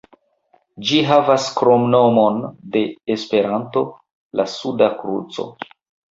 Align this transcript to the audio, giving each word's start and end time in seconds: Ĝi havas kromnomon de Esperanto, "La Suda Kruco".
Ĝi 0.91 0.99
havas 1.07 1.43
kromnomon 1.59 2.39
de 2.75 2.81
Esperanto, 3.15 3.83
"La 4.41 4.47
Suda 4.55 4.89
Kruco". 5.03 5.47